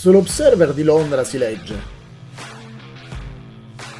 Sull'Observer 0.00 0.72
di 0.72 0.82
Londra 0.82 1.24
si 1.24 1.36
legge 1.36 1.78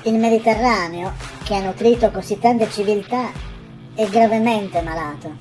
Il 0.04 0.15
Mediterraneo, 0.15 1.13
che 1.45 1.54
ha 1.54 1.61
nutrito 1.61 2.11
così 2.11 2.38
tante 2.38 2.71
civiltà, 2.71 3.31
è 3.95 4.07
gravemente 4.07 4.81
malato 4.81 5.37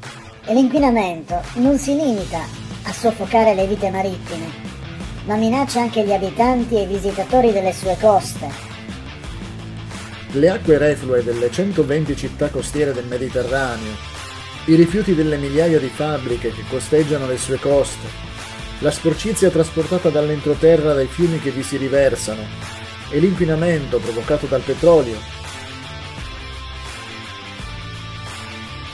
e 0.45 0.53
l'inquinamento 0.53 1.41
non 1.53 1.77
si 1.77 1.95
limita 1.95 2.41
a 2.83 2.91
soffocare 2.91 3.55
le 3.55 3.67
vite 3.67 3.89
marittime, 3.89 4.47
ma 5.27 5.37
minaccia 5.37 5.79
anche 5.79 6.03
gli 6.03 6.11
abitanti 6.11 6.75
e 6.75 6.81
i 6.81 6.87
visitatori 6.87 7.53
delle 7.53 7.71
sue 7.71 7.95
coste. 7.97 8.49
Le 10.31 10.49
acque 10.49 10.77
reflue 10.77 11.23
delle 11.23 11.49
120 11.49 12.17
città 12.17 12.49
costiere 12.49 12.91
del 12.91 13.05
Mediterraneo, 13.05 13.95
i 14.65 14.75
rifiuti 14.75 15.15
delle 15.15 15.37
migliaia 15.37 15.79
di 15.79 15.87
fabbriche 15.87 16.51
che 16.51 16.63
costeggiano 16.69 17.27
le 17.27 17.37
sue 17.37 17.59
coste, 17.59 18.28
la 18.79 18.91
sporcizia 18.91 19.49
trasportata 19.49 20.09
dall'entroterra 20.09 20.93
dai 20.93 21.07
fiumi 21.07 21.39
che 21.39 21.51
vi 21.51 21.63
si 21.63 21.77
riversano 21.77 22.43
e 23.09 23.19
l'inquinamento 23.19 23.99
provocato 23.99 24.45
dal 24.45 24.61
petrolio. 24.61 25.17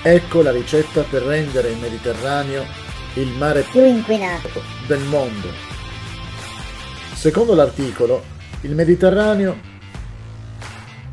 Ecco 0.01 0.41
la 0.41 0.51
ricetta 0.51 1.01
per 1.01 1.23
rendere 1.23 1.69
il 1.69 1.77
Mediterraneo 1.77 2.83
il 3.15 3.29
mare 3.29 3.61
più 3.61 3.83
inquinato 3.83 4.61
del 4.87 5.01
mondo. 5.03 5.47
Secondo 7.13 7.55
l'articolo, 7.55 8.23
il 8.61 8.75
Mediterraneo 8.75 9.73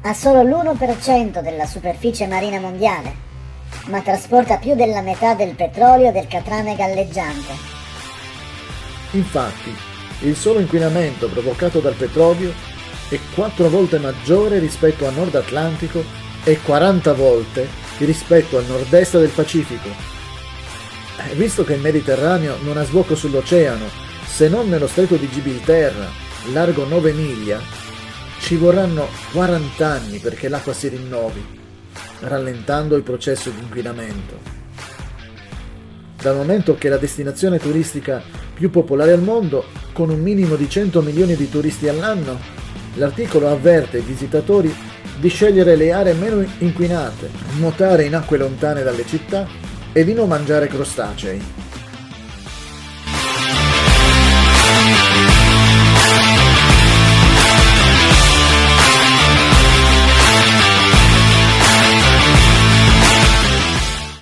ha 0.03 0.15
solo 0.15 0.43
l'1% 0.43 1.41
della 1.41 1.67
superficie 1.67 2.27
marina 2.27 2.59
mondiale, 2.59 3.15
ma 3.87 4.01
trasporta 4.01 4.57
più 4.57 4.75
della 4.75 5.01
metà 5.01 5.35
del 5.35 5.55
petrolio 5.55 6.11
del 6.11 6.27
catrame 6.27 6.75
galleggiante. 6.75 7.72
Infatti, 9.13 9.75
il 10.21 10.37
solo 10.37 10.61
inquinamento 10.61 11.29
provocato 11.29 11.81
dal 11.81 11.95
petrolio 11.95 12.53
è 13.09 13.19
4 13.35 13.69
volte 13.69 13.99
maggiore 13.99 14.59
rispetto 14.59 15.07
al 15.07 15.15
nord 15.15 15.35
Atlantico 15.35 16.03
e 16.45 16.61
40 16.61 17.13
volte 17.13 17.69
rispetto 17.99 18.59
al 18.59 18.67
nord-est 18.67 19.19
del 19.19 19.29
Pacifico. 19.29 19.89
Eh, 21.19 21.35
visto 21.35 21.63
che 21.63 21.75
il 21.75 21.81
Mediterraneo 21.81 22.57
non 22.63 22.79
ha 22.79 22.85
sbocco 22.85 23.15
sull'oceano, 23.15 23.87
se 24.27 24.49
non 24.49 24.69
nello 24.69 24.87
stretto 24.87 25.17
di 25.17 25.29
Gibilterra, 25.29 26.09
largo 26.53 26.87
9 26.87 27.13
miglia, 27.13 27.61
ci 28.41 28.57
vorranno 28.57 29.09
40 29.33 29.87
anni 29.87 30.19
perché 30.19 30.49
l'acqua 30.49 30.73
si 30.73 30.89
rinnovi, 30.89 31.61
rallentando 32.21 32.97
il 32.97 33.03
processo 33.03 33.51
di 33.51 33.61
inquinamento. 33.61 34.61
Dal 36.21 36.37
momento 36.37 36.77
che 36.77 36.89
la 36.89 36.97
destinazione 36.97 37.59
turistica 37.59 38.23
più 38.55 38.71
popolare 38.71 39.13
al 39.13 39.23
mondo, 39.23 39.65
con 39.93 40.11
un 40.11 40.21
minimo 40.21 40.57
di 40.57 40.69
100 40.69 41.03
milioni 41.03 41.37
di 41.37 41.49
turisti 41.49 41.89
all'anno, 41.89 42.39
l'articolo 42.95 43.49
avverte 43.49 43.99
i 43.99 44.03
visitatori 44.03 44.75
di 45.19 45.29
scegliere 45.29 45.77
le 45.77 45.93
aree 45.93 46.15
meno 46.15 46.45
inquinate, 46.59 47.31
nuotare 47.59 48.05
in 48.05 48.15
acque 48.15 48.39
lontane 48.39 48.83
dalle 48.83 49.07
città 49.07 49.47
e 49.93 50.05
di 50.05 50.15
non 50.15 50.29
mangiare 50.29 50.67
crostacei. 50.67 51.62